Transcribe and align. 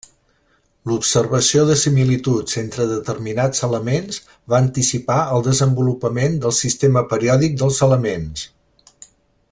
L'observació 0.91 1.65
de 1.71 1.75
similituds 1.81 2.57
entre 2.61 2.87
determinats 2.93 3.63
elements 3.69 4.19
va 4.55 4.63
anticipar 4.63 5.21
el 5.37 5.47
desenvolupament 5.51 6.41
del 6.47 6.59
sistema 6.65 7.07
periòdic 7.13 7.59
dels 7.65 7.83
elements. 7.91 8.49